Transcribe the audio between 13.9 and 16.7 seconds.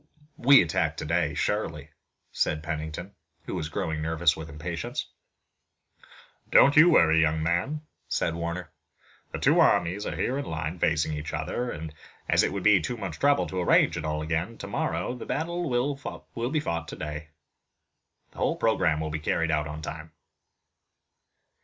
it all again tomorrow the battle will be